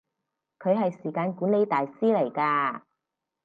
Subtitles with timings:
[0.57, 2.81] 佢係時間管理大師嚟㗎